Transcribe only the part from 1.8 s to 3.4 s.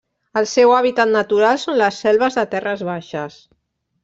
les selves de terres baixes.